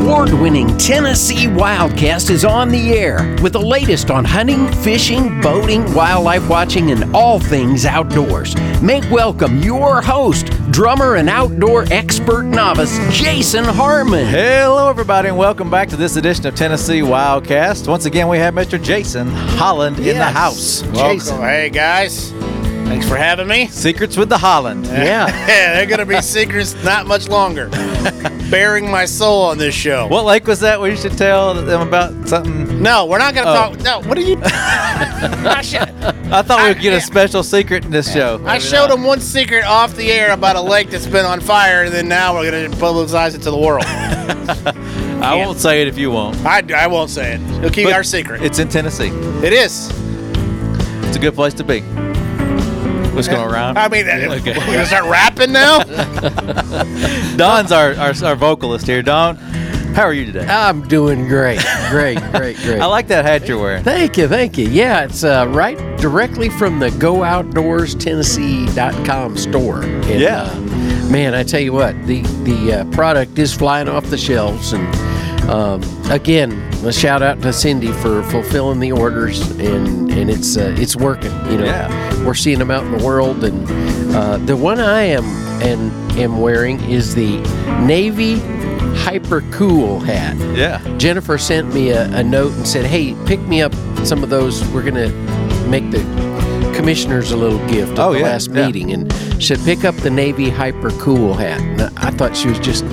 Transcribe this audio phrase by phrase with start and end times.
[0.00, 5.92] award winning Tennessee Wildcast is on the air with the latest on hunting, fishing, boating,
[5.94, 8.54] wildlife watching, and all things outdoors.
[8.80, 14.26] Make welcome your host, drummer and outdoor expert novice, Jason Harmon.
[14.26, 17.88] Hello, everybody, and welcome back to this edition of Tennessee Wildcast.
[17.88, 18.82] Once again, we have Mr.
[18.82, 20.32] Jason Holland in the Yes.
[20.34, 20.82] house.
[20.94, 21.40] Jason.
[21.40, 22.32] Hey guys,
[22.88, 23.68] thanks for having me.
[23.68, 24.86] Secrets with the Holland.
[24.86, 25.26] Yeah.
[25.26, 25.26] Yeah,
[25.74, 27.68] they're gonna be secrets not much longer.
[28.50, 30.06] Bearing my soul on this show.
[30.06, 30.80] What lake was that?
[30.80, 32.82] We should tell them about something.
[32.82, 33.54] No, we're not gonna Oh.
[33.74, 33.80] talk.
[33.80, 34.38] No, what are you?
[34.44, 38.40] I, thought we would get a special secret in this show.
[38.46, 41.82] I showed them one secret off the air about a lake that's been on fire,
[41.84, 43.84] and then now we're gonna publicize it to the world.
[45.22, 46.36] I won't say it if you won't.
[46.46, 47.40] I, I won't say it.
[47.60, 48.42] We'll keep But our secret.
[48.42, 49.08] It's in Tennessee.
[49.44, 49.90] it is.
[51.06, 51.82] It's a good place to be.
[53.14, 53.78] What's going around?
[53.78, 54.52] I mean, Okay.
[54.58, 55.78] we're gonna start rapping now.
[57.36, 59.02] Don's our, our, our vocalist here.
[59.02, 60.46] Don, how are you today?
[60.46, 61.58] I'm doing great.
[61.90, 62.80] Great, great, great.
[62.80, 63.82] I like that hat you're wearing.
[63.82, 64.68] Thank you, thank you.
[64.68, 69.82] Yeah, it's uh, right directly from the GoOutdoorsTennessee.com store.
[69.82, 70.42] And, Yeah.
[70.42, 70.54] uh,
[71.10, 74.86] man, I tell you what, the the uh, product is flying off the shelves, and
[75.50, 76.52] um, again,
[76.84, 81.32] a shout out to Cindy for fulfilling the orders, and and it's uh, it's working.
[81.50, 82.24] You know, Yeah.
[82.24, 83.66] we're seeing them out in the world, and
[84.14, 85.24] uh, the one I am
[85.62, 87.38] and am wearing is the
[87.84, 88.38] Navy
[88.96, 90.36] Hyper Cool hat.
[90.56, 90.80] Yeah.
[90.98, 94.64] Jennifer sent me a, a note and said, "Hey, pick me up some of those.
[94.68, 95.10] We're gonna
[95.68, 96.00] make the
[96.74, 98.66] commissioners a little gift at Oh, the yeah, last yeah.
[98.66, 102.48] meeting." And she said, "Pick up the Navy Hyper Cool hat." And I thought she
[102.48, 102.84] was just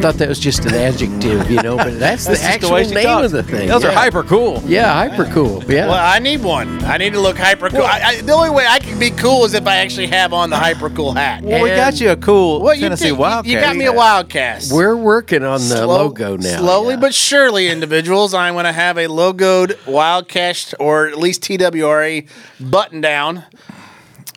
[0.00, 2.84] thought that was just an adjective, you know, but that's, the That's just actual way
[2.84, 3.26] she name talks.
[3.26, 3.68] of the thing.
[3.68, 4.62] Those are hyper cool.
[4.66, 5.62] Yeah, hyper cool.
[5.64, 5.86] Yeah.
[5.88, 6.82] Well, I need one.
[6.84, 7.82] I need to look hyper cool.
[7.82, 10.50] I, I, the only way I can be cool is if I actually have on
[10.50, 11.42] the hyper cool hat.
[11.42, 13.46] Well, we got you a cool Well, you, did- Wildcast.
[13.46, 14.72] you got me a Wildcast.
[14.72, 16.58] We're working on the Slow- logo now.
[16.58, 17.00] Slowly yeah.
[17.00, 22.26] but surely, individuals, I'm going to have a logoed Wildcast or at least TWRA
[22.60, 23.44] button down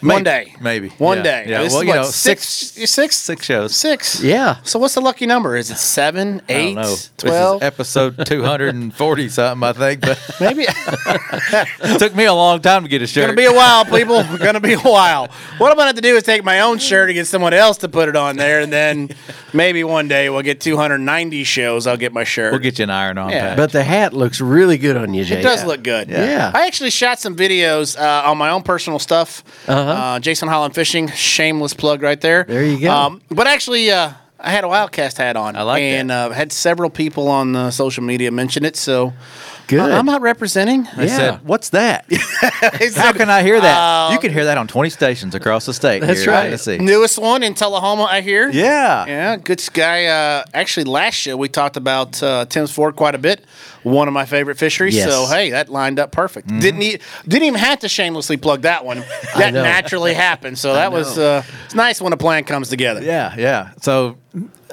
[0.04, 0.24] one Maybe.
[0.24, 0.56] day.
[0.62, 0.90] Maybe.
[0.98, 1.24] One Yeah.
[1.24, 1.46] day.
[1.48, 1.64] Yeah.
[1.64, 3.76] This Well, is you what, know, six, six- six, six shows.
[3.76, 4.22] Six.
[4.22, 4.58] Yeah.
[4.64, 5.56] So what's the lucky number?
[5.56, 6.96] Is it seven, I eight, don't know.
[7.18, 7.60] twelve?
[7.62, 10.02] This is episode 240 something, I think.
[10.02, 10.66] But Maybe.
[10.68, 13.24] it took me a long time to get a shirt.
[13.28, 14.24] Gonna be a while, people.
[14.38, 15.28] Gonna be a while.
[15.58, 17.78] What I'm gonna have to do is take my own shirt and get someone else
[17.80, 19.10] to put it on there, and then
[19.54, 21.88] maybe one day we'll get 290 shows.
[21.88, 22.52] I'll get my shirt.
[22.52, 23.50] we'll get you an iron on Yeah.
[23.50, 23.58] patch.
[23.58, 25.40] But the hat looks really good on you, Jay.
[25.40, 26.10] It does look good.
[26.10, 26.52] Yeah.
[26.54, 29.44] I actually shot some videos uh, on my own personal stuff.
[29.68, 29.93] Uh-huh.
[29.94, 32.44] Uh, Jason Holland Fishing, shameless plug right there.
[32.44, 32.92] There you go.
[32.92, 35.56] Um, but actually, uh, I had a Wildcast hat on.
[35.56, 35.86] I like that.
[35.86, 38.76] and, uh, had several people on uh, social media mention it.
[38.76, 39.14] So
[39.74, 39.92] Good.
[39.92, 40.88] I- I'm not representing.
[40.98, 41.16] I Yeah.
[41.18, 42.06] said, "What's that?
[42.80, 43.78] They How can I hear that?
[43.78, 46.00] Uh, you can hear that on 20 stations across the state.
[46.02, 46.44] That's here in right.
[46.46, 46.78] Tennessee.
[46.78, 48.50] Newest one in Tullahoma, I hear.
[48.50, 49.06] Yeah.
[49.06, 50.06] Yeah, good guy.
[50.06, 53.46] Uh, actually, last show we talked about uh, Tim's Ford quite a bit.
[53.84, 54.96] One of my favorite fisheries.
[54.96, 55.10] Yes.
[55.10, 56.48] So hey, that lined up perfect.
[56.48, 59.04] Didn't e- didn't even have to shamelessly plug that one.
[59.38, 60.58] That naturally happened.
[60.60, 63.02] So that was uh, it's nice when a plan comes together.
[63.04, 63.72] Yeah, yeah.
[63.82, 64.18] So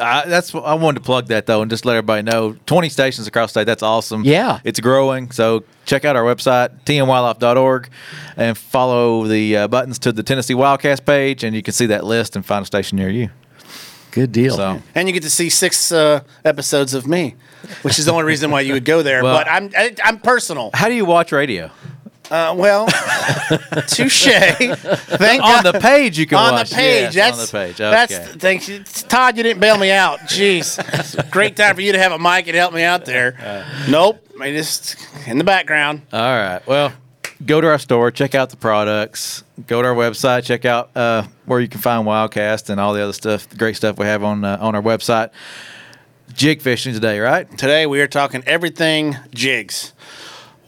[0.00, 2.56] I, that's I wanted to plug that though, and just let everybody know.
[2.66, 3.66] Twenty stations across the state.
[3.66, 4.24] That's awesome.
[4.24, 4.60] Yeah.
[4.64, 5.30] it's growing.
[5.30, 7.88] So check out our website tnwildlife.org
[8.36, 12.04] and follow the uh, buttons to the Tennessee Wildcast page, and you can see that
[12.04, 13.30] list and find a station near you.
[14.12, 14.56] Good deal.
[14.56, 17.36] So And you get to see six uh, episodes of me,
[17.82, 19.22] which is the only reason why you would go there.
[19.22, 20.70] Well- but I'm I, I'm personal.
[20.74, 21.70] how do you watch radio?
[22.30, 22.86] Uh, well,
[23.88, 24.24] touche.
[24.26, 25.74] Thank on God.
[25.74, 26.70] the page you can on watch.
[26.70, 27.14] the page.
[27.14, 27.76] Yes, that's on the page.
[27.78, 28.38] That's Okay.
[28.38, 28.84] thanks, you.
[29.08, 29.36] Todd.
[29.36, 30.20] You didn't bail me out.
[30.20, 33.36] Jeez, great time for you to have a mic and help me out there.
[33.42, 34.96] Uh, nope, I just
[35.26, 36.02] in the background.
[36.12, 36.64] All right.
[36.66, 36.92] Well,
[37.44, 39.42] go to our store, check out the products.
[39.66, 43.02] Go to our website, check out uh, where you can find Wildcast and all the
[43.02, 45.30] other stuff, the great stuff we have on uh, on our website.
[46.32, 47.50] Jig fishing today, right?
[47.58, 49.92] Today we are talking everything jigs.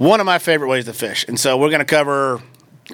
[0.03, 2.43] One of my favorite ways to fish, and so we're going to cover.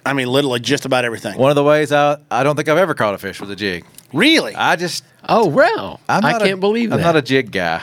[0.05, 1.39] I mean, literally just about everything.
[1.39, 3.57] One of the ways I I don't think I've ever caught a fish with a
[3.57, 3.87] jig.
[4.13, 4.55] Really?
[4.55, 6.01] I just oh, wow.
[6.07, 7.05] I'm I can't a, believe I'm that.
[7.05, 7.81] not a jig guy.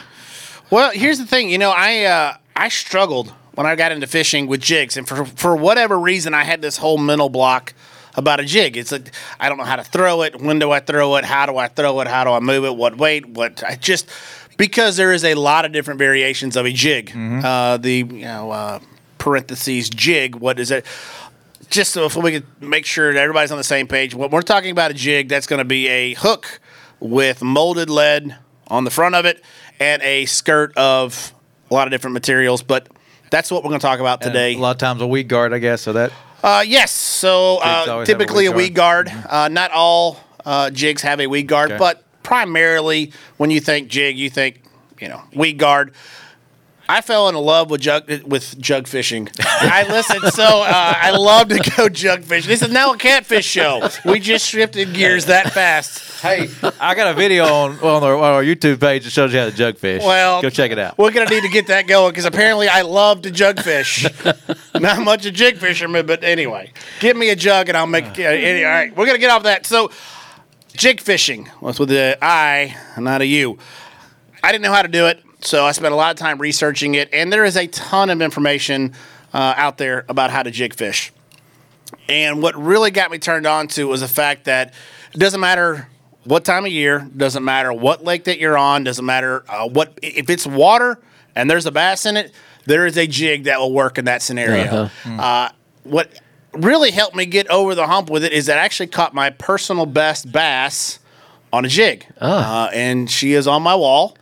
[0.70, 1.50] Well, here's the thing.
[1.50, 5.26] You know, I uh, I struggled when I got into fishing with jigs, and for
[5.26, 7.74] for whatever reason, I had this whole mental block
[8.14, 8.78] about a jig.
[8.78, 10.40] It's like I don't know how to throw it.
[10.40, 11.26] When do I throw it?
[11.26, 12.08] How do I throw it?
[12.08, 12.76] How do I move it?
[12.76, 13.26] What weight?
[13.28, 13.64] What?
[13.64, 14.08] I just
[14.58, 17.12] because there is a lot of different variations of a jig.
[17.16, 18.80] Uh, the you know uh,
[19.25, 20.36] parentheses jig.
[20.36, 20.86] What is it?
[21.72, 24.13] Just so if we could make sure that everybody's on the same page.
[24.13, 26.60] When we're talking about a jig, that's going to be a hook
[27.00, 28.38] with molded lead
[28.68, 29.44] on the front of it
[29.80, 31.33] and a skirt of
[31.72, 32.62] a lot of different materials.
[32.62, 32.88] But
[33.31, 34.54] that's what we're going to talk about today.
[34.54, 35.81] A lot of times a weed guard, I guess.
[35.81, 36.12] So that
[36.44, 36.92] Uh, yes.
[36.92, 39.12] So uh, always have a typically a weed weed guard.
[39.27, 41.80] Uh, not all uh, jigs have a weed guard, Okay.
[41.80, 44.62] but primarily when you think jig, you think
[45.01, 45.94] you know, weed guard.
[46.88, 49.28] I fell in love with jug with jug fishing.
[49.40, 52.48] I listened, so uh, I love to go jug fishing.
[52.48, 53.90] This is now a catfish show.
[54.06, 56.22] We just shifted gears that fast.
[56.22, 56.48] Hey,
[56.80, 59.46] I got a video on on our, on our YouTube page that shows you how
[59.46, 60.04] to jug fish.
[60.04, 60.98] Well, go check it out.
[60.98, 64.06] We're gonna need to get that going because apparently I love to jug fish.
[64.80, 68.06] Not much a jig fisherman, but anyway, give me a jug and I'll make.
[68.06, 69.66] Uh, any, all right, we're gonna get off that.
[69.66, 69.90] So,
[70.74, 71.46] jig fishing.
[71.62, 73.58] What's with the I, not a U.
[74.44, 76.96] I didn't know how to do it, so I spent a lot of time researching
[76.96, 78.94] it, and there is a ton of information
[79.34, 81.12] uh, out there about how to jig fish.
[82.10, 84.74] And what really got me turned on to was the fact that
[85.14, 85.88] it doesn't matter
[86.24, 89.98] what time of year, doesn't matter what lake that you're on, doesn't matter uh, what
[90.02, 91.00] if it's water
[91.36, 92.32] and there's a bass in it,
[92.66, 94.90] there is a jig that will work in that scenario.
[95.20, 95.50] uh
[95.84, 96.20] what
[96.54, 99.30] really helped me get over the hump with it is that I actually caught my
[99.30, 100.98] personal best bass
[101.54, 104.18] on a jig, uh, and she is on my wall,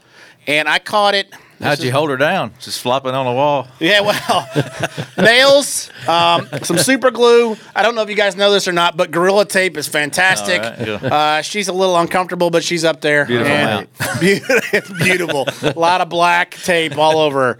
[0.48, 1.34] and I caught it.
[1.62, 2.54] How'd you hold her down?
[2.60, 3.70] Just flopping on the wall.
[3.80, 4.50] Yeah, well,
[5.18, 7.56] nails, um, some super glue.
[7.74, 10.62] I don't know if you guys know this or not, but Gorilla Tape is fantastic.
[10.62, 10.96] Right, yeah.
[10.96, 13.26] uh, she's a little uncomfortable, but she's up there.
[13.26, 13.86] Beautiful
[14.20, 14.96] Beautiful.
[15.06, 15.48] beautiful.
[15.64, 17.60] a lot of black tape all over her.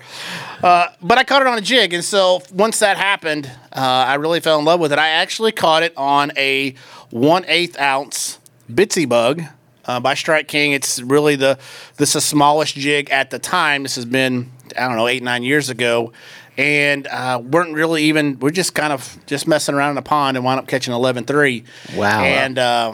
[0.62, 4.16] Uh, but I caught it on a jig, and so once that happened, uh, I
[4.16, 5.00] really fell in love with it.
[5.00, 6.76] I actually caught it on a
[7.10, 8.40] one eighth ounce
[8.70, 9.44] Bitsy bug
[9.86, 10.72] uh, by Strike King.
[10.72, 11.58] It's really the
[11.98, 13.84] this is the smallest jig at the time.
[13.84, 16.12] This has been I don't know eight nine years ago,
[16.58, 20.38] and uh, weren't really even we're just kind of just messing around in the pond
[20.38, 21.66] and wound up catching 11-3.
[21.96, 22.24] Wow.
[22.24, 22.94] And uh,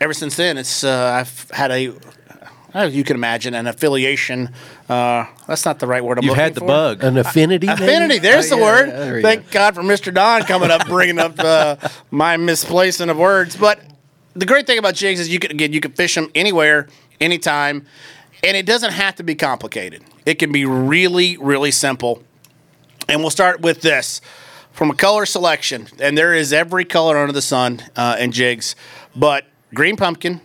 [0.00, 1.92] ever since then, it's uh, I've had a
[2.74, 4.48] as you can imagine an affiliation.
[4.88, 6.16] Uh, that's not the right word.
[6.18, 6.66] I'm You've looking had the for.
[6.66, 7.04] bug.
[7.04, 7.66] An affinity.
[7.66, 7.82] maybe?
[7.84, 8.18] Affinity.
[8.18, 8.88] There's Oh, the yeah, word.
[8.88, 9.52] yeah, there Thank go.
[9.52, 10.12] God for Mr.
[10.12, 11.76] Don coming up, bringing up uh,
[12.10, 13.56] my misplacing of words.
[13.56, 13.78] But
[14.34, 16.88] the great thing about jigs is you can again you can fish them anywhere,
[17.20, 17.86] anytime,
[18.42, 20.02] and it doesn't have to be complicated.
[20.26, 22.22] It can be really, really simple.
[23.08, 24.20] And we'll start with this
[24.72, 28.74] from a color selection, and there is every color under the sun uh, in jigs,
[29.14, 29.44] but
[29.74, 30.40] green pumpkin,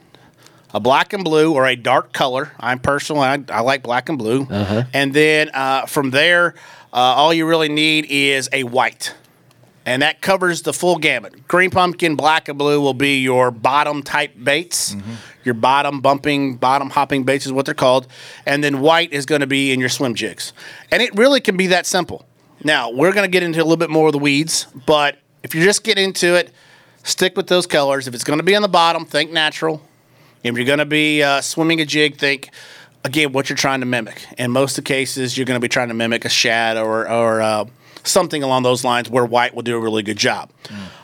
[0.73, 2.51] a black and blue, or a dark color.
[2.59, 4.47] I'm personally I, I like black and blue,
[4.93, 6.55] and then uh, from there,
[6.91, 9.13] uh, all you really need is a white.
[9.87, 11.47] And that covers the full gamut.
[11.47, 14.97] Green pumpkin, black and blue will be your bottom type baits.
[15.45, 18.05] Your bottom bumping, bottom hopping baits is what they're called.
[18.45, 20.51] And then white is going to be in your swim jigs.
[20.91, 22.25] And it really can be that simple.
[22.65, 25.55] Now, we're going to get into a little bit more of the weeds, but if
[25.55, 26.51] you're just getting into it,
[27.03, 28.09] stick with those colors.
[28.09, 29.81] If it's going to be on the bottom, think natural.
[30.43, 32.49] If you're going to be uh, swimming a jig, think
[33.05, 34.25] again what you're trying to mimic.
[34.37, 37.09] In most of the cases, you're going to be trying to mimic a shad or
[37.09, 37.65] or uh,
[38.07, 40.51] something along those lines where white will do a really good job.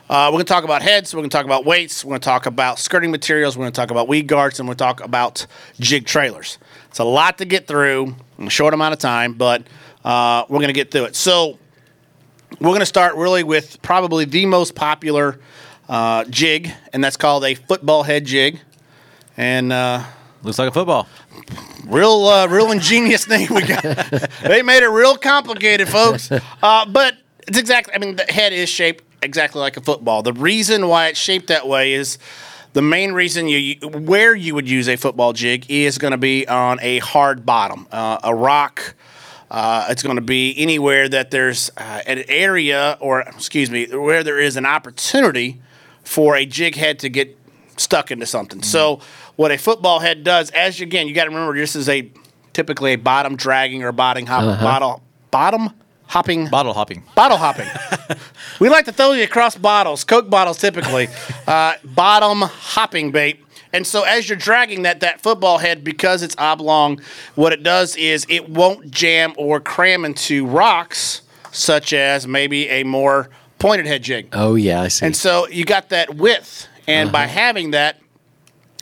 [0.09, 1.13] Uh, we're going to talk about heads.
[1.13, 2.03] We're going to talk about weights.
[2.03, 3.57] We're going to talk about skirting materials.
[3.57, 5.47] We're going to talk about weed guards, and we're going to talk about
[5.79, 6.57] jig trailers.
[6.89, 9.63] It's a lot to get through in a short amount of time, but
[10.03, 11.15] uh, we're going to get through it.
[11.15, 11.57] So
[12.59, 15.39] we're going to start really with probably the most popular
[15.89, 18.59] uh, jig, and that's called a football head jig.
[19.37, 20.03] And uh,
[20.43, 21.07] Looks like a football.
[21.85, 23.83] Real, uh, real ingenious name we got.
[24.43, 26.31] they made it real complicated, folks.
[26.31, 27.93] Uh, but it's exactly.
[27.93, 30.21] I mean, the head is shaped exactly like a football.
[30.23, 32.17] The reason why it's shaped that way is
[32.73, 36.47] the main reason you where you would use a football jig is going to be
[36.47, 38.95] on a hard bottom, uh, a rock.
[39.49, 44.23] Uh, it's going to be anywhere that there's uh, an area, or excuse me, where
[44.23, 45.61] there is an opportunity
[46.03, 47.37] for a jig head to get
[47.77, 48.63] stuck into something.
[48.63, 48.99] So,
[49.35, 52.11] what a football head does, as you, again, you got to remember, this is a
[52.53, 55.69] typically a bottom dragging or bottom hop, bottle, bottom
[56.05, 57.03] hopping Bottle hopping.
[57.15, 57.67] bottle hopping.
[58.59, 61.07] we like to throw you across bottles, Coke bottles typically.
[61.45, 63.43] Uh, bottom hopping bait.
[63.73, 67.01] And so as you're dragging that that football head because it's oblong,
[67.35, 72.83] what it does is it won't jam or cram into rocks, such as maybe a
[72.85, 74.29] more pointed head jig.
[74.31, 75.05] Oh yeah, I see.
[75.07, 77.97] And so you got that width, and by having that,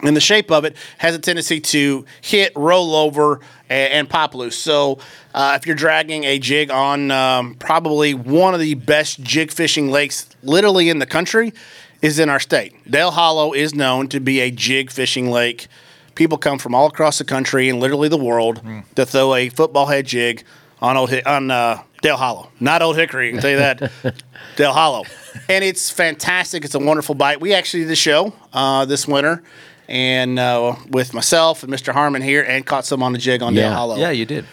[0.01, 3.39] and the shape of it has a tendency to hit, roll over,
[3.69, 4.57] and, and pop loose.
[4.57, 4.99] So
[5.33, 9.91] uh, if you're dragging a jig on um, probably one of the best jig fishing
[9.91, 11.53] lakes, literally in the country,
[12.01, 12.73] is in our state.
[12.89, 15.67] Dale Hollow is known to be a jig fishing lake.
[16.15, 18.61] People come from all across the country and literally the world
[18.95, 20.43] to throw a football head jig
[20.81, 23.29] on old on uh, Dale Hollow, not Old Hickory.
[23.29, 23.91] I can tell you that.
[24.55, 25.03] Dale Hollow,
[25.47, 26.65] and it's fantastic.
[26.65, 27.39] It's a wonderful bite.
[27.39, 29.43] We actually did a show uh, this winter,
[29.91, 31.91] and uh, with myself and Mr.
[31.93, 33.73] Harmon here, and caught some on the jig on Dale Yeah.
[33.75, 33.97] Hollow.
[33.97, 34.45] Yeah, you did.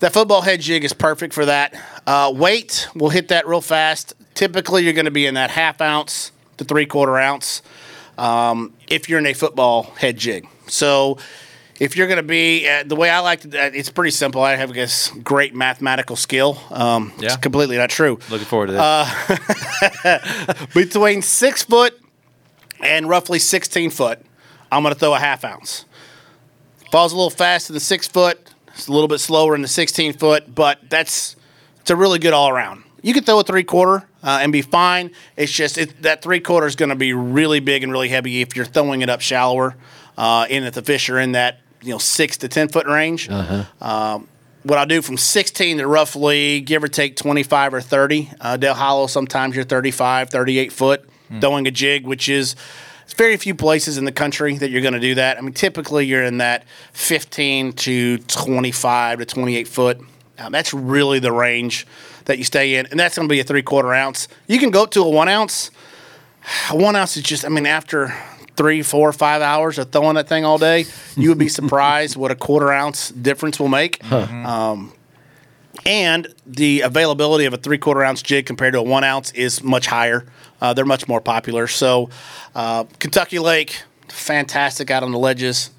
[0.00, 1.74] That football head jig is perfect for that.
[2.06, 4.12] Uh, weight, we'll hit that real fast.
[4.34, 7.62] Typically, you're going to be in that half ounce to three quarter ounce
[8.18, 10.46] um, if you're in a football head jig.
[10.68, 11.16] So
[11.80, 14.42] if you're going to be uh, the way I like to, uh, it's pretty simple.
[14.42, 16.58] I have this great mathematical skill.
[16.70, 17.28] Um, Yeah.
[17.28, 18.18] It's completely not true.
[18.28, 18.82] Looking forward to this.
[20.04, 21.98] Uh, Between six foot
[22.82, 24.20] and roughly 16 foot,
[24.76, 25.86] I'm going to throw a half ounce.
[26.92, 28.38] Falls a little faster than six foot.
[28.68, 31.34] It's a little bit slower in the 16 foot, but that's
[31.80, 32.84] it's a really good all around.
[33.02, 35.12] You can throw a three quarter uh, and be fine.
[35.36, 38.42] It's just it, that three quarter is going to be really big and really heavy
[38.42, 39.76] if you're throwing it up shallower,
[40.18, 43.30] uh, and if the fish are in that you know six to 10 foot range.
[43.80, 44.28] Um,
[44.62, 48.30] what I'll do from 16 to roughly give or take 25 or 30.
[48.40, 51.08] Uh, Dale Hollow, sometimes you're 35, 38 foot
[51.40, 52.56] throwing a jig, which is
[53.06, 55.38] it's very few places in the country that you're going to do that.
[55.38, 60.00] I mean, typically you're in that 15 to 25 to 28 foot.
[60.38, 61.86] Um, that's really the range
[62.24, 64.26] that you stay in, and that's going to be a three quarter ounce.
[64.48, 65.70] You can go up to a one ounce.
[66.68, 68.12] A one ounce is just, I mean, after
[68.56, 72.32] three, four, five hours of throwing that thing all day, you would be surprised what
[72.32, 74.02] a quarter ounce difference will make.
[74.44, 74.92] Um,
[75.84, 79.62] and the availability of a three quarter ounce jig compared to a one ounce is
[79.62, 80.26] much higher.
[80.60, 81.66] Uh, they're much more popular.
[81.66, 82.08] So,
[82.54, 85.70] uh, Kentucky Lake, fantastic out on the ledges.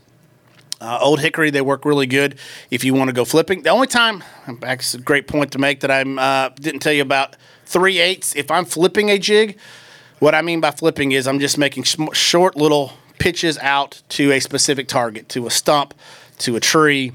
[0.80, 2.38] Uh, Old Hickory, they work really good
[2.70, 3.63] if you want to go flipping.
[3.63, 4.24] The only time,
[4.60, 7.36] that's a great point to make that I uh, didn't tell you about
[7.66, 8.36] three eighths.
[8.36, 9.58] If I'm flipping a jig,
[10.20, 14.39] what I mean by flipping is I'm just making short little pitches out to a
[14.39, 15.96] specific target, to a stump,
[16.39, 17.12] to a tree,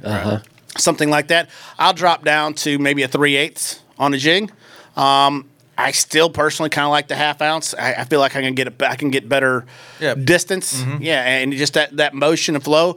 [0.77, 1.49] something like that.
[1.79, 4.51] I'll drop down to maybe a three eighths on a jig.
[4.97, 7.75] Um, I still personally kind of like the half ounce.
[7.75, 9.65] I, I feel like I can get a, I can get better
[10.01, 10.15] Yeah.
[10.15, 10.85] distance.
[11.01, 12.97] Yeah, and just that that motion and flow.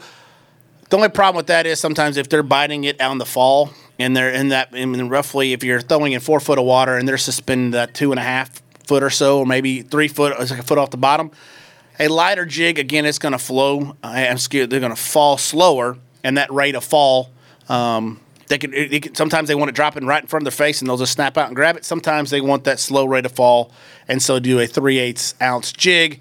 [0.89, 4.15] The only problem with that is sometimes if they're biting it on the fall and
[4.15, 7.17] they're in that, mean, roughly if you're throwing in four foot of water and they're
[7.17, 10.59] suspended that two and a half foot or so, or maybe three foot, it's like
[10.59, 11.31] a foot off the bottom.
[11.97, 13.95] A lighter jig, again, it's going to flow.
[14.03, 17.31] I am scared they're going to fall slower, and that rate of fall,
[17.69, 19.15] um, they can, it, it can.
[19.15, 21.13] Sometimes they want to drop it right in front of their face, and they'll just
[21.13, 21.85] snap out and grab it.
[21.85, 23.71] Sometimes they want that slow rate of fall,
[24.07, 26.19] and so do a three eighths ounce jig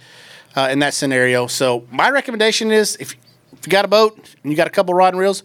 [0.57, 1.47] uh, in that scenario.
[1.47, 3.15] So my recommendation is if
[3.53, 5.43] if you got a boat and you got a couple rod and reels,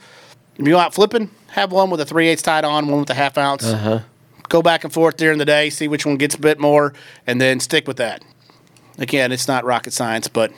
[0.58, 3.10] if you go out flipping, have one with a three eighths tied on, one with
[3.10, 3.64] a half ounce.
[4.48, 6.94] Go back and forth during the day, see which one gets a bit more,
[7.28, 8.24] and then stick with that.
[8.98, 10.52] Again, it's not rocket science, but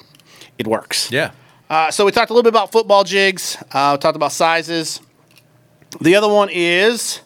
[0.57, 1.12] it works.
[1.12, 1.31] yeah.
[1.69, 3.57] Uh, so we talked a little bit about football jigs.
[3.71, 5.01] Uh, we talked about sizes.
[6.00, 7.21] The other one is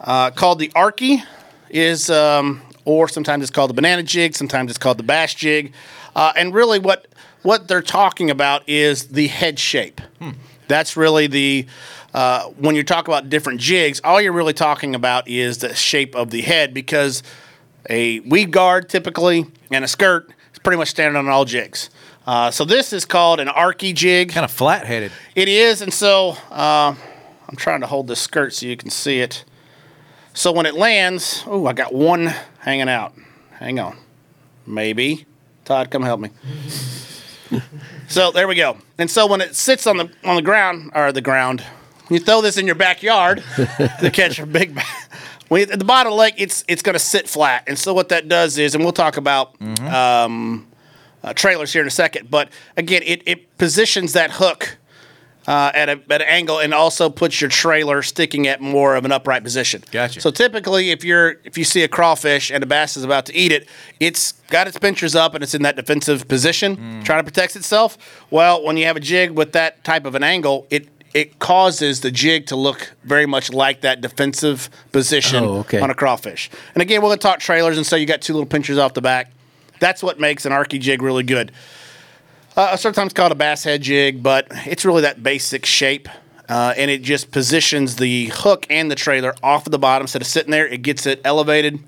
[0.00, 1.22] uh, called the Arky,
[1.70, 5.72] is um, or sometimes it's called the banana jig, sometimes it's called the bass jig,
[6.14, 7.06] uh, and really what
[7.42, 10.00] what they're talking about is the head shape.
[10.68, 11.66] That's really the
[12.14, 16.14] uh, when you talk about different jigs, all you're really talking about is the shape
[16.14, 17.22] of the head because
[17.90, 21.90] a weed guard typically and a skirt is pretty much standard on all jigs.
[22.26, 24.30] Uh, so this is called an arky jig.
[24.30, 25.12] Kind of flat headed.
[25.34, 26.94] It is, and so uh,
[27.48, 29.44] I'm trying to hold the skirt so you can see it.
[30.34, 33.14] So when it lands, oh, I got one hanging out.
[33.52, 33.96] Hang on,
[34.66, 35.26] maybe
[35.64, 36.30] Todd, come help me.
[38.08, 38.76] so there we go.
[38.98, 41.62] And so when it sits on the on the ground or the ground,
[42.10, 44.74] you throw this in your backyard to catch a big.
[44.74, 44.82] ba-
[45.48, 47.94] When at the bottom of the lake, it's it's going to sit flat, and so
[47.94, 50.66] what that does is, and we'll talk about um,
[51.24, 52.30] uh, trailers here in a second.
[52.30, 54.76] But again, it, it positions that hook
[55.48, 59.04] uh, at, a, at an angle and also puts your trailer sticking at more of
[59.06, 59.82] an upright position.
[59.90, 60.20] Gotcha.
[60.20, 63.34] So typically, if you're if you see a crawfish and a bass is about to
[63.34, 63.66] eat it,
[63.98, 67.96] it's got its pinchers up and it's in that defensive position, trying to protect itself.
[68.30, 72.02] Well, when you have a jig with that type of an angle, it it causes
[72.02, 75.80] the jig to look very much like that defensive position Oh, okay.
[75.80, 76.50] on a crawfish.
[76.74, 78.92] And again, we're going to talk trailers, and so you got two little pinchers off
[78.92, 79.32] the back.
[79.80, 81.52] That's what makes an arky jig really good.
[82.58, 86.08] Uh, sometimes called a bass head jig, but it's really that basic shape.
[86.48, 90.20] Uh, and it just positions the hook and the trailer off of the bottom instead
[90.20, 90.66] of sitting there.
[90.66, 91.78] It gets it elevated,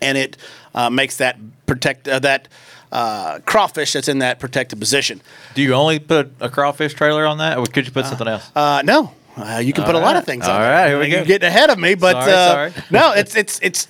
[0.00, 0.38] and it
[0.74, 2.48] uh, makes that protect uh, that
[2.90, 5.20] uh, crawfish that's in that protected position.
[5.54, 8.50] Do you only put a crawfish trailer on that, or could you put something else?
[8.56, 10.24] Uh, no, uh, you can put a lot of right.
[10.24, 10.46] things.
[10.46, 11.26] All on right, here we You're go.
[11.26, 12.84] getting ahead of me, but Sorry, uh, sorry.
[12.90, 13.88] no, it's it's it's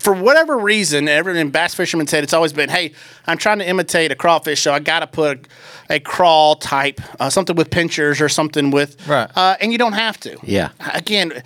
[0.00, 1.06] for whatever reason.
[1.08, 2.92] Everyone in bass fishermen said it's always been, hey,
[3.26, 5.46] I'm trying to imitate a crawfish, so I got to put
[5.90, 9.30] a, a crawl type, uh, something with pinchers or something with, Right.
[9.36, 10.36] Uh, and you don't have to.
[10.42, 10.70] Yeah.
[10.94, 11.42] Again.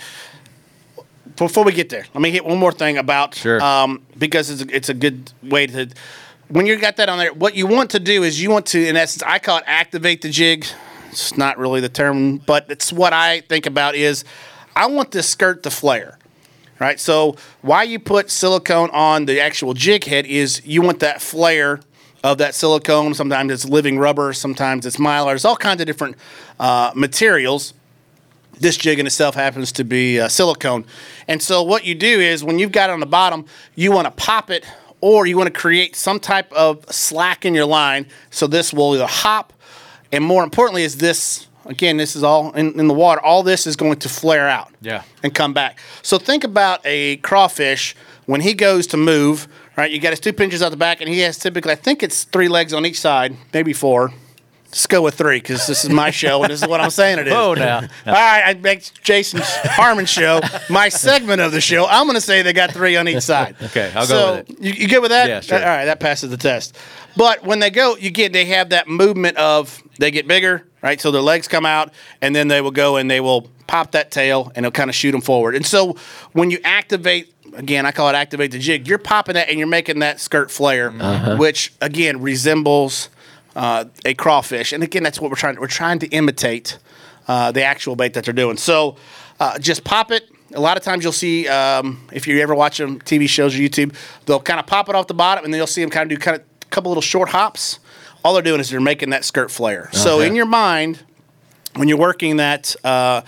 [1.36, 3.60] Before we get there, let me hit one more thing about Sure.
[3.60, 5.88] um, because it's a, it's a good way to
[6.46, 7.32] when you got that on there.
[7.34, 10.22] What you want to do is you want to, in essence, I call it activate
[10.22, 10.64] the jig.
[11.10, 14.24] It's not really the term, but it's what I think about is
[14.76, 16.18] I want this skirt to flare.
[16.80, 16.98] Right.
[16.98, 21.80] So why you put silicone on the actual jig head is you want that flare
[22.24, 23.14] of that silicone.
[23.14, 25.26] Sometimes it's living rubber, sometimes it's mylar.
[25.26, 26.16] There's all kinds of different
[26.58, 27.74] uh, materials.
[28.58, 30.84] This jig in itself happens to be uh, silicone.
[31.28, 34.06] And so, what you do is when you've got it on the bottom, you want
[34.06, 34.64] to pop it
[35.00, 38.94] or you want to create some type of slack in your line so this will
[38.94, 39.52] either hop
[40.10, 43.66] and more importantly is this again this is all in, in the water all this
[43.66, 45.02] is going to flare out Yeah.
[45.22, 47.94] and come back so think about a crawfish
[48.26, 51.08] when he goes to move right you got his two pinches out the back and
[51.08, 54.12] he has typically i think it's three legs on each side maybe four
[54.68, 57.20] Let's go with three because this is my show and this is what I'm saying
[57.20, 57.32] it is.
[57.32, 57.76] Oh, now.
[58.06, 61.86] All right, I make Jason Harmon's show my segment of the show.
[61.86, 63.54] I'm going to say they got three on each side.
[63.62, 64.60] Okay, I'll go so with it.
[64.60, 65.28] You, you good with that?
[65.28, 65.58] Yeah, sure.
[65.60, 66.76] All right, that passes the test.
[67.16, 71.00] But when they go, you get they have that movement of they get bigger, right?
[71.00, 74.10] So their legs come out, and then they will go and they will pop that
[74.12, 75.56] tail, and it'll kind of shoot them forward.
[75.56, 75.96] And so
[76.32, 77.30] when you activate.
[77.56, 78.88] Again, I call it activate the jig.
[78.88, 81.36] You're popping that and you're making that skirt flare, Uh-huh.
[81.36, 83.10] which again resembles
[83.54, 84.72] uh, a crawfish.
[84.72, 85.60] And again, that's what we're trying.
[85.60, 86.78] We're trying to imitate
[87.28, 88.56] uh, the actual bait that they're doing.
[88.56, 88.96] So
[89.38, 90.28] uh, just pop it.
[90.52, 93.58] A lot of times you'll see um, if you ever watch them TV shows or
[93.60, 93.94] YouTube,
[94.26, 96.18] they'll kind of pop it off the bottom, and then you'll see them kind of
[96.18, 97.78] do kind of a couple little short hops.
[98.24, 99.90] All they're doing is they're making that skirt flare.
[99.92, 100.98] So in your mind,
[101.76, 103.20] when you're working that uh,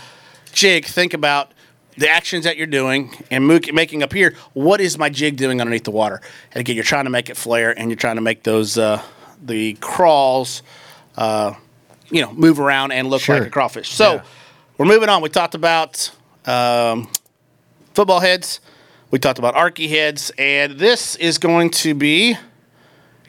[0.53, 1.53] jig, think about
[1.99, 4.35] the actions that you're doing and making up here.
[4.55, 6.21] What is my jig doing underneath the water?
[6.53, 9.03] And again, you're trying to make it flare, and you're trying to make those uh,
[9.45, 10.63] the crawls,
[11.17, 11.55] uh,
[12.11, 13.39] you know, move around and look Sure.
[13.39, 13.91] like a crawfish.
[13.91, 14.23] So Yeah.
[14.79, 15.21] we're moving on.
[15.23, 16.11] We talked about
[16.47, 17.09] um,
[17.95, 18.61] football heads.
[19.11, 22.37] We talked about arky heads, and this is going to be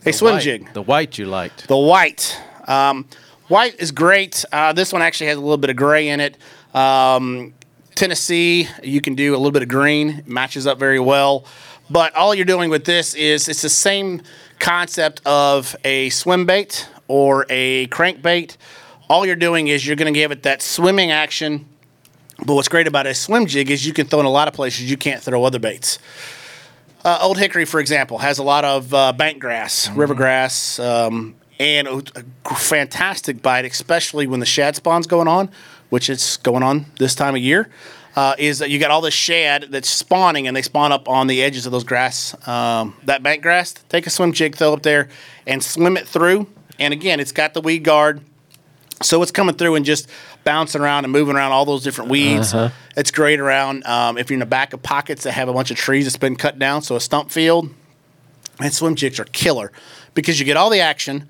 [0.09, 0.43] a swim White.
[0.43, 0.73] jig.
[0.73, 1.67] The white you liked.
[1.67, 2.39] The white.
[2.67, 3.05] Um,
[3.47, 4.43] white is great.
[4.51, 6.37] Uh, this one actually has a little bit of gray in it.
[6.73, 7.53] Um,
[7.95, 10.09] Tennessee, you can do a little bit of green.
[10.09, 11.45] It matches up very well.
[11.89, 14.21] But all you're doing with this is it's the same
[14.59, 18.57] concept of a swim bait or a crankbait.
[19.09, 21.65] All you're doing is you're going to give it that swimming action.
[22.45, 24.53] But what's great about a swim jig is you can throw in a lot of
[24.53, 25.97] places you can't throw other baits.
[27.07, 31.35] Uh, Old Hickory, for example, has a lot of uh, bank grass, river grass, um,
[31.57, 32.03] and a,
[32.43, 35.49] a fantastic bite, especially when the shad spawn's going on,
[35.89, 37.69] which it's going on this time of year.
[38.17, 41.27] Uh, is that you got all this shad that's spawning, and they spawn up on
[41.27, 43.73] the edges of those grass, um, that bank grass.
[43.87, 45.07] Take a swim jig, throw up there,
[45.45, 46.45] and swim it through.
[46.77, 48.19] And again, it's got the weed guard,
[49.01, 50.09] so it's coming through and just
[50.47, 52.53] bouncing around and moving around all those different weeds.
[52.95, 55.71] It's great around um, if you're in the back of pockets that have a bunch
[55.71, 57.69] of trees that's been cut down, so a stump field.
[58.61, 59.73] And swim jigs are killer
[60.13, 61.27] because you get all the action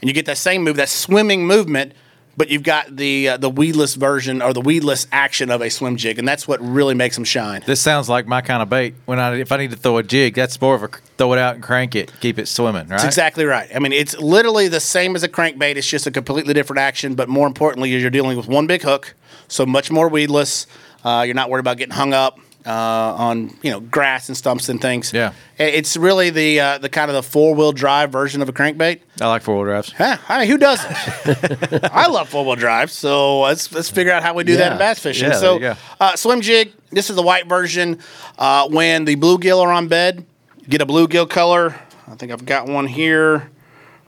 [0.00, 1.92] and you get that same move, that swimming movement,
[2.36, 5.96] but you've got the uh, the weedless version or the weedless action of a swim
[5.96, 7.62] jig, and that's what really makes them shine.
[7.66, 8.94] This sounds like my kind of bait.
[9.04, 11.38] When I if I need to throw a jig, that's more of a throw it
[11.38, 12.90] out and crank it, keep it swimming, right?
[12.90, 13.68] That's exactly right.
[13.74, 15.76] I mean, it's literally the same as a crankbait.
[15.76, 19.14] It's just a completely different action, but more importantly, you're dealing with one big hook,
[19.48, 20.66] so much more weedless.
[21.04, 24.68] Uh, you're not worried about getting hung up uh, on you know grass and stumps
[24.68, 25.12] and things.
[25.12, 25.32] Yeah.
[25.58, 29.00] It's really the uh, the kind of the four wheel drive version of a crankbait.
[29.20, 29.92] I like four wheel drives.
[29.92, 31.84] Huh, I mean, who doesn't?
[31.92, 32.92] I love four wheel drives.
[32.92, 35.30] so let's let's figure out how we do that in bass fishing.
[35.30, 36.72] Yeah, so, uh, swim jig.
[36.90, 37.98] This is the white version.
[38.38, 40.26] Uh, when the bluegill are on bed,
[40.68, 41.74] get a bluegill color.
[42.06, 43.50] I think I've got one here.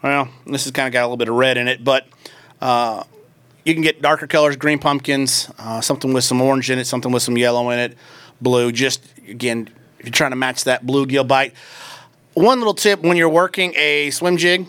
[0.03, 2.07] Well, this has kind of got a little bit of red in it, but
[2.61, 3.05] uh,
[3.65, 7.11] you can get darker colors, green pumpkins, uh, something with some orange in it, something
[7.11, 7.97] with some yellow in it,
[8.45, 8.71] blue.
[8.71, 11.55] Just again, if you're trying to match that bluegill bite.
[12.35, 14.67] One little tip when you're working a swim jig,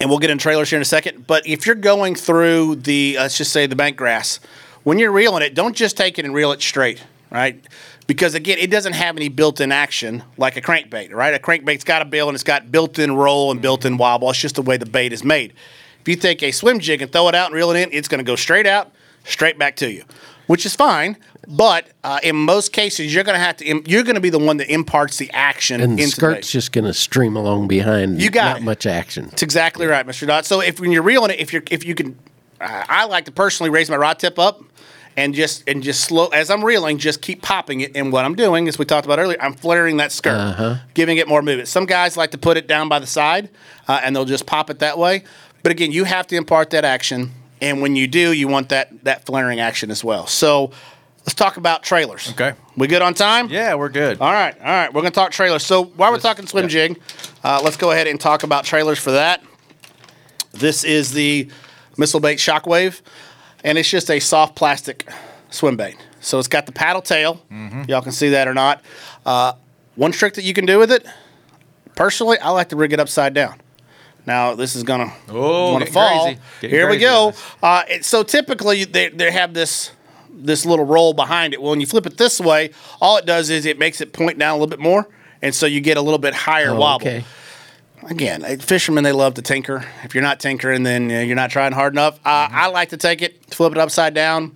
[0.00, 1.26] and we'll get in trailers here in a second.
[1.26, 4.40] But if you're going through the, let's just say the bank grass,
[4.82, 7.64] when you're reeling it, don't just take it and reel it straight, right?
[8.06, 11.34] Because again, it doesn't have any built-in action like a crankbait, right?
[11.34, 14.30] A crankbait's got a bill and it's got built-in roll and built-in wobble.
[14.30, 15.52] It's just the way the bait is made.
[16.00, 18.08] If you take a swim jig and throw it out and reel it in, it's
[18.08, 18.92] going to go straight out,
[19.24, 20.04] straight back to you,
[20.46, 21.16] which is fine.
[21.48, 23.64] But uh, in most cases, you're going to have to.
[23.64, 26.20] im- You're going to be the one that imparts the action And the into the
[26.26, 28.20] skirt's just going to stream along behind.
[28.20, 28.64] You got not it.
[28.64, 29.26] much action.
[29.26, 30.26] That's exactly right, Mr.
[30.26, 30.44] Dot.
[30.44, 32.18] So if when you're reeling it, if you're if you can,
[32.60, 34.60] uh, I like to personally raise my rod tip up
[35.16, 37.96] and just and just slow as I'm reeling, just keep popping it.
[37.96, 41.28] And what I'm doing, as we talked about earlier, I'm flaring that skirt, giving it
[41.28, 41.68] more movement.
[41.68, 43.50] Some guys like to put it down by the side
[43.86, 45.22] uh, and they'll just pop it that way.
[45.62, 49.04] But again, you have to impart that action, and when you do, you want that
[49.04, 50.26] that flaring action as well.
[50.26, 50.70] So
[51.20, 52.30] let's talk about trailers.
[52.30, 52.54] Okay.
[52.76, 53.48] we good on time?
[53.48, 54.20] Yeah, we're good.
[54.20, 54.92] All right, all right.
[54.92, 55.64] We're going to talk trailers.
[55.64, 57.00] So while we're talking swim jig,
[57.42, 59.42] uh, let's go ahead and talk about trailers for that.
[60.52, 61.48] This is the
[61.98, 63.00] missile bait shockwave,
[63.64, 65.06] and it's just a soft plastic
[65.50, 65.96] swim bait.
[66.20, 67.42] So it's got the paddle tail.
[67.88, 68.82] Y'all can see that or not.
[69.24, 69.52] Uh,
[69.94, 71.06] one trick that you can do with it,
[71.94, 73.60] personally, I like to rig it upside down.
[74.26, 76.34] Now this is gonna Oh, wanna fall.
[76.60, 77.32] Here we go.
[77.62, 79.92] Uh, it, so typically they they have this
[80.30, 81.62] this little roll behind it.
[81.62, 84.38] Well, when you flip it this way, all it does is it makes it point
[84.38, 85.08] down a little bit more,
[85.42, 87.06] and so you get a little bit higher Oh, wobble.
[87.06, 87.24] okay.
[88.08, 89.84] Again, uh, fishermen they love to tinker.
[90.04, 92.16] If you're not tinkering, then uh, you're not trying hard enough.
[92.24, 94.54] Uh, I like to take it, flip it upside down.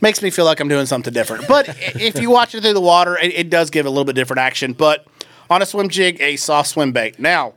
[0.00, 1.46] Makes me feel like I'm doing something different.
[1.48, 4.14] But if you watch it through the water, it, it does give a little bit
[4.16, 4.72] different action.
[4.72, 5.06] But
[5.50, 7.18] on a swim jig, a soft swim bait.
[7.20, 7.52] Now,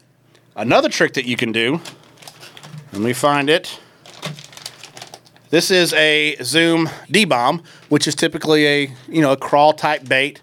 [0.58, 1.80] another trick that you can do.
[2.92, 3.80] Let me find it.
[5.50, 10.08] This is a Zoom D bomb, which is typically a you know a crawl type
[10.08, 10.42] bait.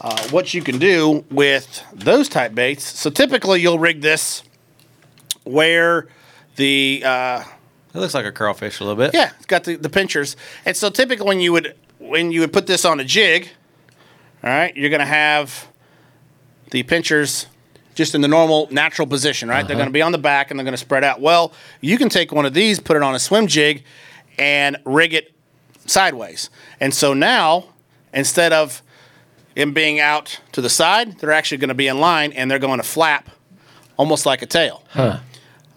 [0.00, 2.84] Uh, what you can do with those type baits.
[2.84, 4.42] So typically you'll rig this
[5.44, 6.06] where
[6.56, 7.42] the uh,
[7.94, 9.14] It looks like a crawfish a little bit.
[9.14, 10.36] yeah, it's got the, the pinchers.
[10.66, 13.48] And so typically when you would when you would put this on a jig,
[14.44, 15.66] all right, you're gonna have
[16.70, 17.46] the pinchers
[17.96, 19.66] just in the normal natural position, right?
[19.66, 21.20] They're gonna be on the back and they're gonna spread out.
[21.20, 23.82] Well, you can take one of these, put it on a swim jig,
[24.38, 25.32] and rig it
[25.86, 26.50] sideways.
[26.78, 27.64] And so now,
[28.12, 28.82] instead of
[29.56, 32.78] them being out to the side, they're actually gonna be in line and they're going
[32.78, 33.30] to flap
[33.96, 34.84] almost like a tail.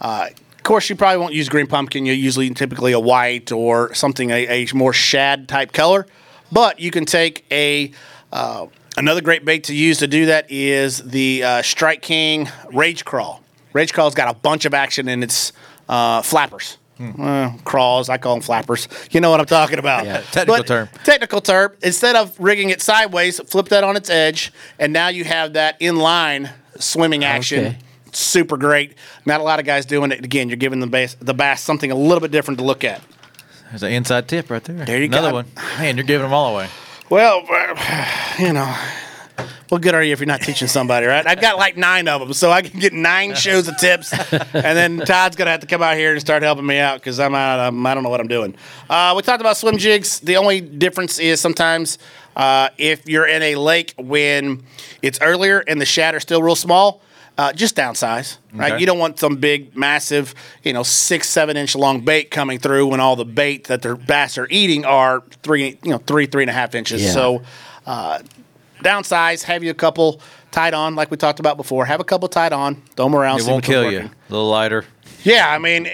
[0.02, 2.06] Uh, of course, you probably won't use green pumpkin.
[2.06, 6.06] You usually typically a white or something a, a more shad type color.
[6.52, 7.92] But you can take a
[8.34, 8.68] uh,
[9.00, 13.40] another great bait to use to do that is the uh, Strike King Rage Craw.
[13.74, 15.54] Rage Craw's got a bunch of action in its
[15.88, 16.78] uh, flappers.
[17.00, 18.90] Uh, crawls, I call them flappers.
[19.12, 20.06] You know what I'm talking about.
[20.06, 20.90] Yeah, technical But- term.
[21.06, 21.72] Technical term.
[21.82, 25.80] Instead of rigging it sideways, flip that on its edge, and now you have that
[25.80, 27.78] inline swimming action Okay.
[28.12, 28.96] super great.
[29.26, 30.26] Not a lot of guys doing it.
[30.26, 33.02] Again, you're giving the bass the bass something a little bit different to look at.
[33.70, 34.84] There's an inside tip right there.
[34.86, 35.38] There you Another go.
[35.38, 35.80] Another one.
[35.80, 36.68] Man, you're giving them all away.
[37.10, 37.41] Well,
[38.39, 38.76] you know,
[39.69, 41.26] what good are you if you're not teaching somebody, right?
[41.26, 44.43] I've got like nine of them, so I can get nine shows of tips, and
[44.54, 47.34] then Todd's gonna have to come out here and start helping me out because I'm
[47.34, 47.60] out.
[47.60, 48.56] I'm, I don't know what I'm doing.
[48.89, 50.19] Uh, we talked about swim jigs.
[50.19, 51.98] The only difference is sometimes
[52.36, 54.63] uh, if you're in a lake when
[55.02, 57.02] it's earlier and the shad are still real small.
[57.39, 58.73] Uh, just downsize, right?
[58.73, 58.82] Okay.
[58.82, 62.88] You don't want some big, massive, you know, six, seven inch long bait coming through
[62.88, 66.43] when all the bait that their bass are eating are three, you know, three, three
[66.43, 67.02] and a half inches.
[67.02, 67.12] Yeah.
[67.12, 67.41] So,
[67.86, 68.19] uh,
[68.84, 70.19] downsize, have you a couple
[70.52, 71.86] tied on, like we talked about before.
[71.86, 73.39] Have a couple tied on, throw them around.
[73.39, 73.99] It won't kill you.
[73.99, 74.84] A little lighter.
[75.23, 75.89] Yeah, I mean,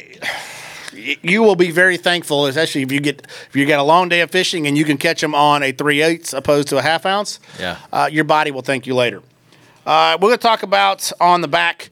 [0.93, 4.21] you will be very thankful, especially if you get if you get a long day
[4.21, 7.05] of fishing and you can catch them on a three eighths opposed to a half
[7.05, 7.39] ounce.
[7.59, 7.77] Yeah.
[7.93, 9.21] uh, your body will thank you later.
[9.85, 11.91] Uh, we're going to talk about on the back.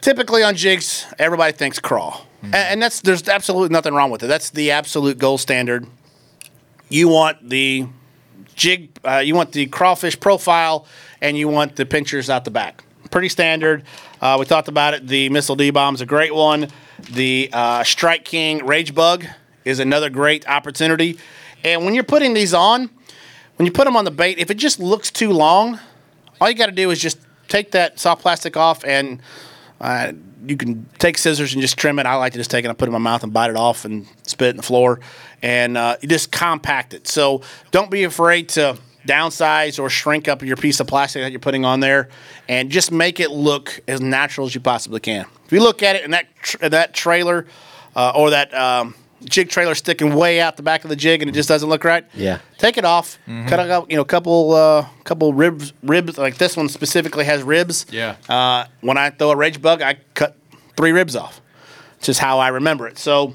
[0.00, 2.54] Typically on jigs, everybody thinks crawl, Mm-hmm.
[2.54, 4.26] And that's there's absolutely nothing wrong with it.
[4.26, 5.86] That's the absolute gold standard.
[6.88, 7.86] You want the
[8.54, 10.86] jig, uh, you want the crawfish profile,
[11.20, 12.82] and you want the pinchers out the back.
[13.10, 13.84] Pretty standard.
[14.22, 15.06] Uh, we talked about it.
[15.06, 16.68] The missile D bomb's a great one.
[17.10, 19.26] The uh, Strike King Rage Bug
[19.66, 21.18] is another great opportunity.
[21.62, 22.88] And when you're putting these on,
[23.56, 25.78] when you put them on the bait, if it just looks too long,
[26.40, 29.20] all you got to do is just take that soft plastic off and
[29.80, 30.12] uh,
[30.46, 32.06] you can take scissors and just trim it.
[32.06, 33.56] I like to just take it and put it in my mouth and bite it
[33.56, 35.00] off and spit it in the floor.
[35.42, 37.08] And uh, you just compact it.
[37.08, 41.40] So don't be afraid to downsize or shrink up your piece of plastic that you're
[41.40, 42.08] putting on there
[42.48, 45.26] and just make it look as natural as you possibly can.
[45.46, 47.46] If you look at it in that, tr- that trailer
[47.96, 51.28] uh, or that um, jig trailer sticking way out the back of the jig and
[51.28, 52.38] it just doesn't look right, Yeah.
[52.58, 53.18] take it off.
[53.48, 56.16] Cut out, you know, a couple, uh, couple ribs, ribs.
[56.18, 57.86] Like this one specifically has ribs.
[57.90, 58.16] Yeah.
[58.28, 60.36] Uh, when I throw a rage bug, I cut
[60.76, 61.40] three ribs off.
[61.98, 62.98] It's just how I remember it.
[62.98, 63.34] So,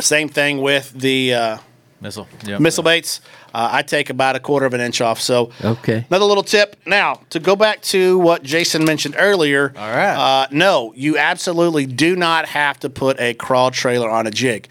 [0.00, 1.58] same thing with the uh,
[2.00, 2.26] Missile.
[2.46, 2.58] Yeah.
[2.58, 3.20] missile baits.
[3.54, 5.20] Uh, I take about a quarter of an inch off.
[5.20, 6.04] So, Okay.
[6.08, 6.76] Another little tip.
[6.86, 9.72] Now, to go back to what Jason mentioned earlier.
[9.76, 10.14] All right.
[10.42, 14.68] Uh, no, you absolutely do not have to put a crawl trailer on a jig.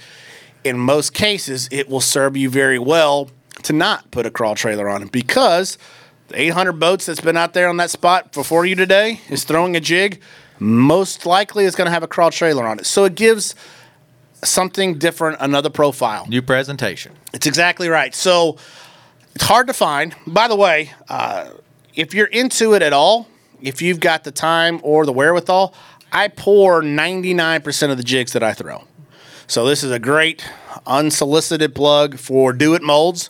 [0.63, 3.29] In most cases, it will serve you very well
[3.63, 5.77] to not put a crawl trailer on it because
[6.29, 9.75] the 800 boats that's been out there on that spot before you today is throwing
[9.75, 10.21] a jig.
[10.59, 12.85] Most likely, it's going to have a crawl trailer on it.
[12.85, 13.55] So it gives
[14.43, 16.25] something different, another profile.
[16.27, 17.13] New presentation.
[17.33, 18.13] It's exactly right.
[18.15, 18.57] So
[19.35, 20.15] it's hard to find.
[20.25, 21.49] By the way, uh,
[21.95, 23.27] if you're into it at all,
[23.61, 25.73] if you've got the time or the wherewithal,
[26.11, 28.85] I pour 99% of the jigs that I throw.
[29.47, 30.45] So this is a great
[30.85, 33.29] unsolicited plug for Do It molds.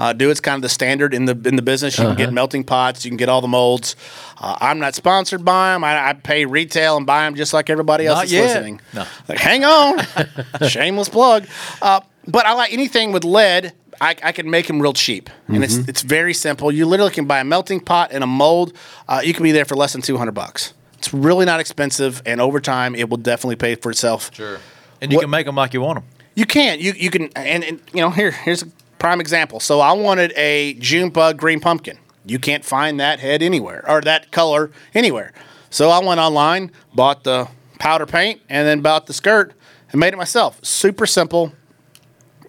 [0.00, 1.98] Uh, Do It's kind of the standard in the in the business.
[1.98, 3.96] You can get melting pots, you can get all the molds.
[4.38, 5.84] Uh, I'm not sponsored by them.
[5.84, 8.44] I, I pay retail and buy them just like everybody else Not that's yet.
[8.46, 8.80] listening.
[8.94, 9.04] No.
[9.28, 9.98] Like, hang on,
[10.68, 11.46] shameless plug.
[11.82, 13.74] Uh, but I like anything with lead.
[14.00, 16.72] I, I can make them real cheap, and it's it's very simple.
[16.72, 18.72] You literally can buy a melting pot and a mold.
[19.06, 20.72] Uh, you can be there for less than two hundred bucks.
[20.98, 24.30] It's It's really not expensive, and over time, it will definitely pay for itself.
[24.34, 24.58] Sure.
[25.02, 26.04] And you What- can make them like you want them.
[26.34, 26.78] You can.
[26.80, 27.28] You you can.
[27.36, 28.66] And, and you know, here here's a
[29.00, 29.58] prime example.
[29.58, 31.98] So I wanted a June bug green pumpkin.
[32.24, 35.32] You can't find that head anywhere or that color anywhere.
[35.70, 37.48] So I went online, bought the
[37.80, 39.54] powder paint, and then bought the skirt
[39.90, 40.62] and made it myself.
[40.64, 41.52] Super simple.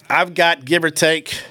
[0.10, 1.42] I've got give or take.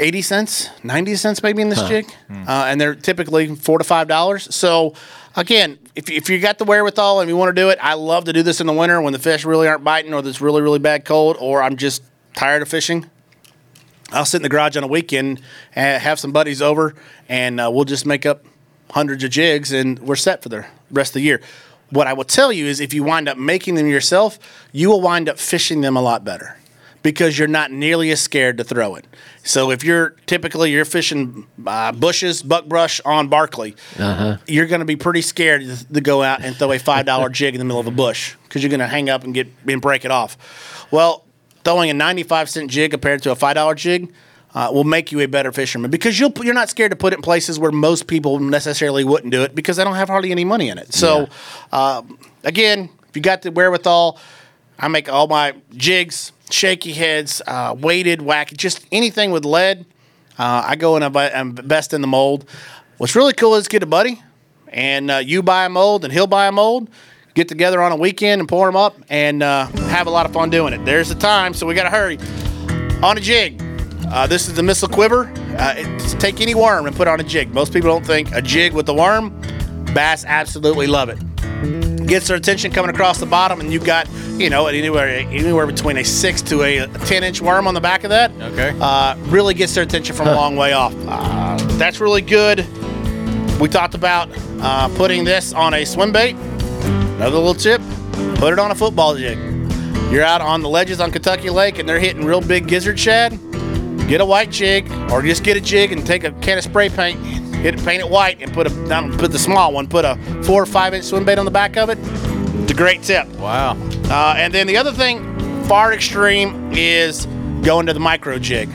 [0.00, 2.06] 80 cents, 90 cents maybe in this jig.
[2.30, 4.54] Uh, and they're typically four to five dollars.
[4.54, 4.94] So
[5.34, 8.26] again, if, if you got the wherewithal and you want to do it, I love
[8.26, 10.62] to do this in the winter when the fish really aren't biting or there's really,
[10.62, 12.04] really bad cold or I'm just
[12.38, 13.04] tired of fishing.
[14.12, 15.42] I'll sit in the garage on a weekend
[15.74, 16.94] and have some buddies over
[17.28, 18.44] and uh, we'll just make up
[18.92, 21.40] hundreds of jigs and we're set for the rest of the year.
[21.90, 24.38] What I will tell you is if you wind up making them yourself,
[24.70, 26.56] you will wind up fishing them a lot better
[27.02, 29.04] because you're not nearly as scared to throw it.
[29.42, 33.74] So if you're typically you're fishing uh, bushes, buckbrush on Barkley,
[34.46, 37.30] you're going to be pretty scared to, to go out and throw a five dollar
[37.30, 39.48] jig in the middle of a bush because you're going to hang up and get
[39.66, 40.86] and break it off.
[40.92, 41.24] Well,
[41.64, 44.12] throwing a ninety five cent jig compared to a five dollar jig.
[44.54, 47.16] Uh, will make you a better fisherman because you'll you're not scared to put it
[47.16, 50.44] in places where most people necessarily wouldn't do it because they don't have hardly any
[50.44, 50.94] money in it.
[50.94, 51.28] So,
[51.70, 52.02] uh,
[52.44, 54.18] again, if you got the wherewithal,
[54.78, 59.84] I make all my jigs, shaky heads, uh, weighted whack, just anything with lead.
[60.38, 62.48] Uh, I go and invest in the mold.
[62.96, 64.22] What's really cool is get a buddy,
[64.68, 66.88] and uh, you buy a mold, and he'll buy a mold.
[67.38, 70.32] Get together on a weekend and pour them up, and uh, have a lot of
[70.32, 70.84] fun doing it.
[70.84, 72.18] There's the time, so we got to hurry.
[73.00, 73.62] On a jig.
[74.08, 75.32] Uh, this is the missile quiver.
[75.56, 75.74] Uh,
[76.18, 77.54] take any worm and put on a jig.
[77.54, 79.30] Most people don't think a jig with the worm.
[79.94, 81.18] Bass absolutely love it
[82.08, 85.96] gets their attention coming across the bottom, and you've got you know anywhere anywhere between
[85.96, 88.32] a six to a, ten inch worm on the back of that.
[88.32, 88.76] Okay.
[88.80, 90.92] Uh, really gets their attention from a long way off.
[91.06, 92.66] Uh, that's really good.
[93.60, 94.28] We talked about
[94.60, 96.34] uh, putting this on a swim bait.
[97.18, 97.82] Another little tip:
[98.36, 99.36] put it on a football jig.
[100.12, 103.32] You're out on the ledges on Kentucky Lake, and they're hitting real big gizzard shad.
[104.06, 106.88] Get a white jig, or just get a jig and take a can of spray
[106.88, 107.18] paint,
[107.56, 110.14] hit it, paint it white, and put a not put the small one, put a
[110.44, 111.98] four or five inch swim bait on the back of it.
[112.62, 113.26] It's a great tip.
[113.30, 113.76] Wow.
[114.04, 117.26] Uh, and then the other thing, far extreme, is
[117.62, 118.70] going to the micro jig.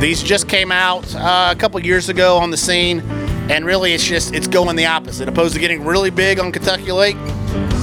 [0.00, 3.00] These just came out uh, a couple years ago on the scene,
[3.50, 5.28] and really it's just it's going the opposite.
[5.28, 7.16] Opposed to getting really big on Kentucky Lake,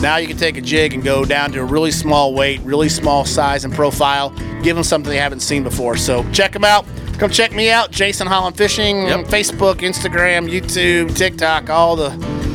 [0.01, 2.89] now you can take a jig and go down to a really small weight, really
[2.89, 4.29] small size and profile.
[4.63, 5.97] Give them something they haven't seen before.
[5.97, 6.85] So check them out.
[7.17, 9.25] Come check me out, Jason Holland Fishing, Yep.
[9.25, 12.11] Facebook, Instagram, YouTube, TikTok, all the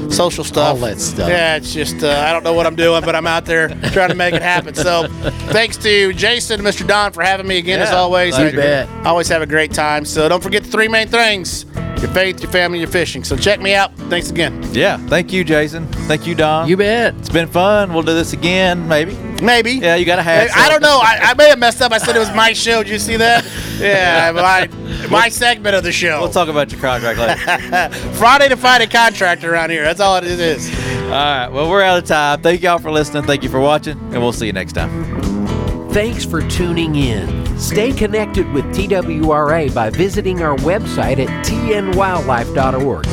[0.09, 0.75] social stuff.
[0.77, 1.29] All that stuff.
[1.29, 4.11] Yeah, it's just uh, I don't know what I'm doing, but I'm out there trying
[4.11, 4.75] to make it happen.
[4.75, 5.09] So,
[5.51, 6.87] thanks to Jason and Mr.
[6.87, 8.39] Don for having me again as always.
[8.39, 8.89] You bet.
[8.89, 10.05] I always have a great time.
[10.05, 11.65] So don't forget the three main things:
[12.03, 13.25] your faith, your family, your fishing.
[13.25, 13.95] So check me out.
[14.11, 14.63] Thanks again.
[14.73, 14.97] Yeah.
[15.07, 15.87] Thank you, Jason.
[16.09, 16.69] Thank you, Don.
[16.69, 17.15] You bet.
[17.17, 17.93] It's been fun.
[17.93, 19.15] We'll do this again, maybe.
[19.43, 19.73] Maybe.
[19.73, 20.51] Yeah, you got to have.
[20.55, 20.99] I don't know.
[21.03, 21.93] I, I may have messed up.
[21.93, 22.83] I said it was my show.
[22.83, 23.47] Did you see that?
[23.83, 24.69] Yeah, my
[25.11, 26.21] my segment of the show.
[26.21, 27.91] We'll talk about your contract later.
[28.15, 29.83] Friday to find a contractor around here.
[29.83, 30.73] That's all it is.
[31.05, 31.49] All right.
[31.49, 32.43] Well, we're out of time.
[32.43, 33.25] Thank y'all for listening.
[33.25, 35.91] Thank you for watching, and we'll see you next time.
[35.91, 37.42] Thanks for tuning in.
[37.63, 43.07] Stay connected with TWRA by visiting our website at tnwildlife.org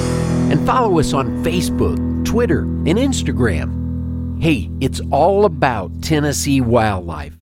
[0.52, 4.42] and follow us on Facebook, Twitter, and Instagram.
[4.42, 7.36] Hey, it's all about Tennessee wildlife.